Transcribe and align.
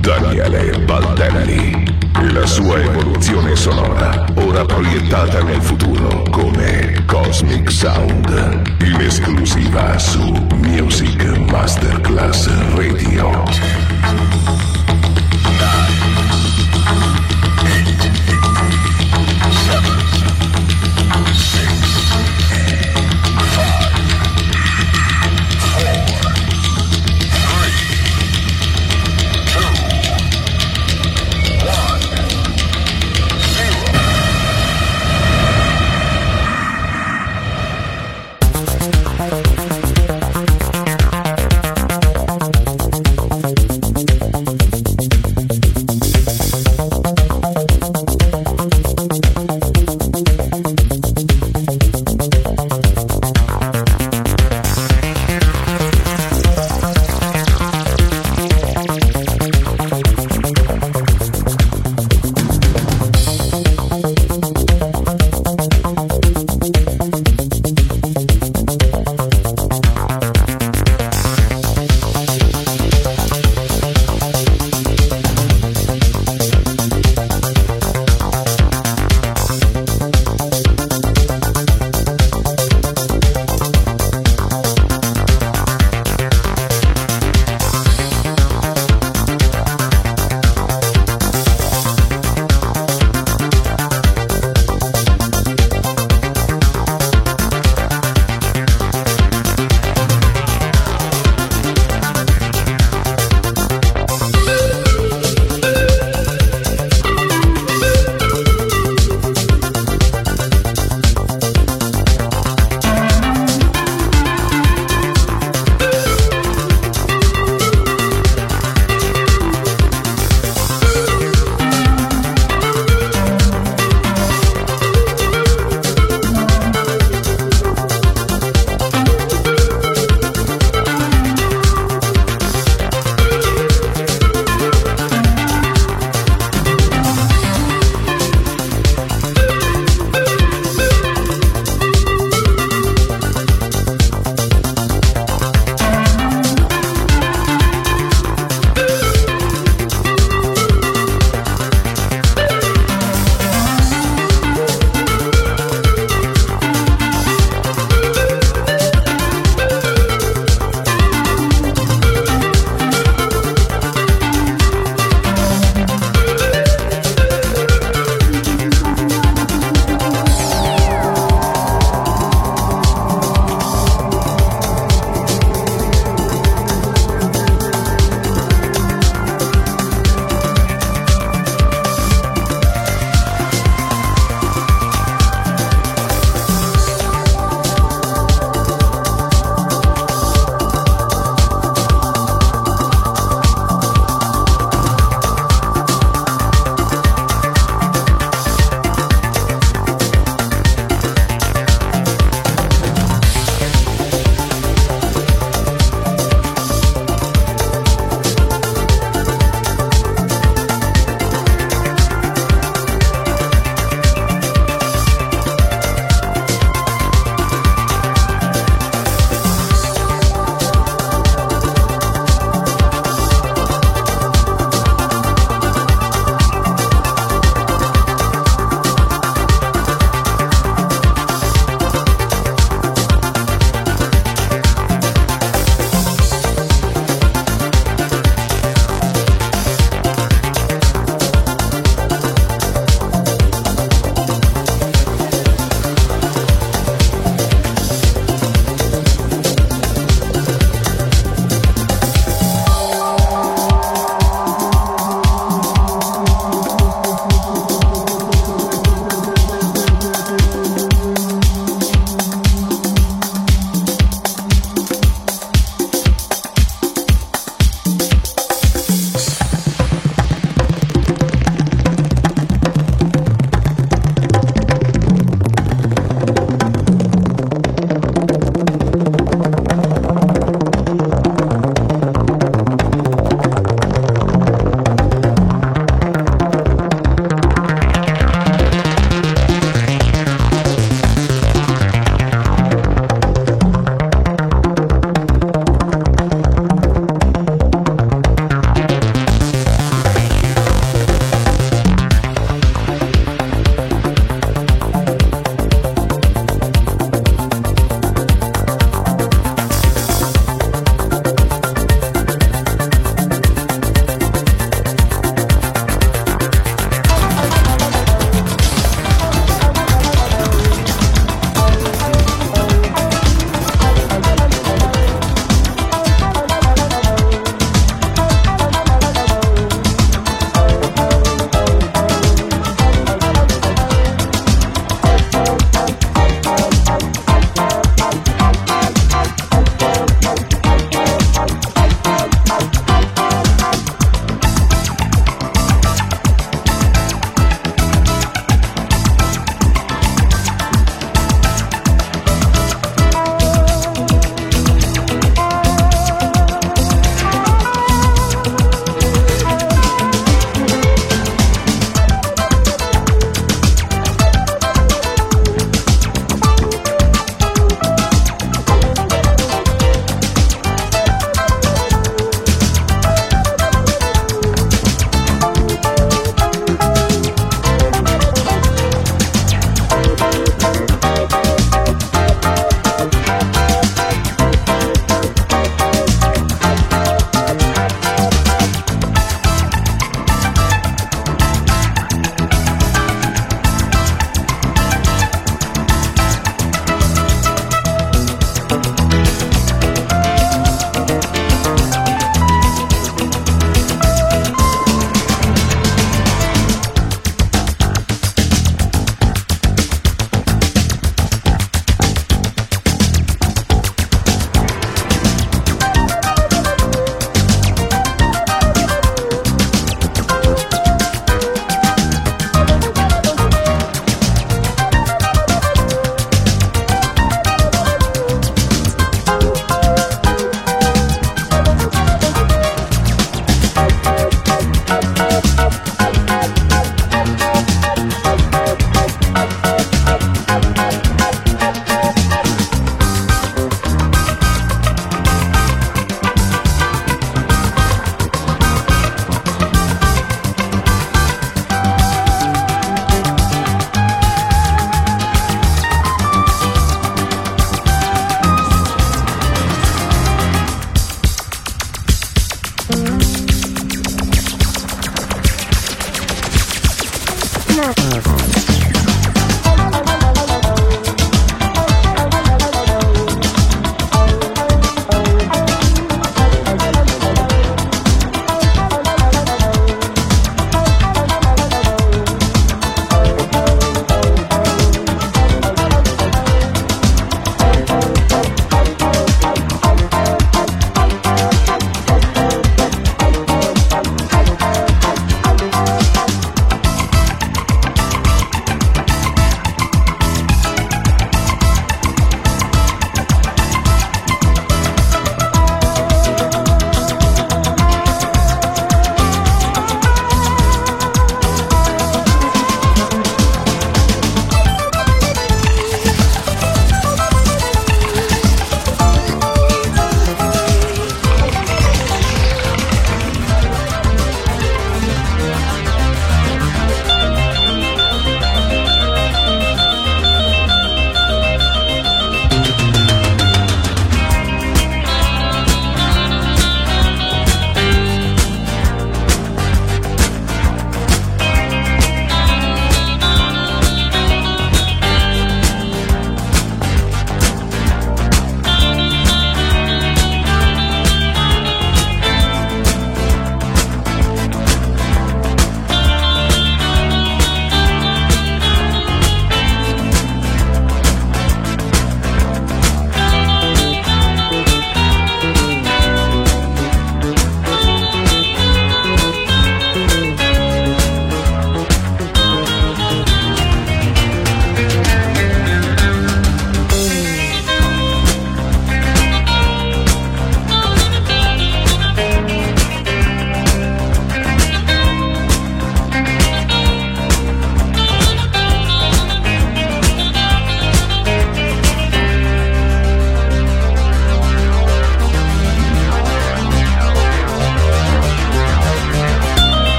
Daniele 0.00 0.78
Baldelli. 0.84 1.84
La 2.32 2.46
sua 2.46 2.80
evoluzione 2.80 3.56
sonora, 3.56 4.24
ora 4.34 4.64
proiettata 4.64 5.42
nel 5.42 5.60
futuro 5.60 6.22
come 6.30 7.02
Cosmic 7.06 7.70
Sound, 7.70 8.62
in 8.80 9.00
esclusiva 9.00 9.98
su 9.98 10.46
Music 10.56 11.24
Masterclass 11.50 12.48
Radio. 12.74 14.43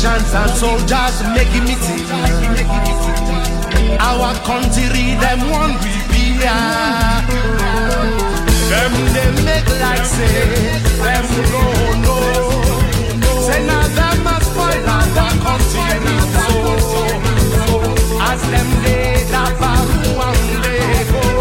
Politicians 0.00 0.32
and 0.34 0.50
soldiers 0.56 1.22
making 1.36 1.64
me 1.64 1.74
think. 1.74 2.08
Our 4.00 4.34
country, 4.46 5.14
them 5.20 5.50
one 5.50 5.74
we 5.84 5.92
be. 6.08 6.40
Them 8.70 8.92
they 9.12 9.30
make 9.44 9.68
like 9.68 10.06
say, 10.06 10.80
them 11.04 11.26
no 11.52 11.64
no. 12.00 12.16
Say 13.42 13.60
now 13.66 13.86
them 13.88 14.24
must 14.24 14.46
spoil 14.50 14.88
our 14.88 15.34
country 15.44 15.92
so. 16.32 16.56
As 18.22 18.40
them 18.52 18.68
they 18.82 19.24
that 19.32 19.52
one 20.16 20.40
they 20.62 21.04
go. 21.12 21.39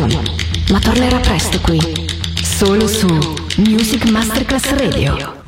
información. 0.00 0.31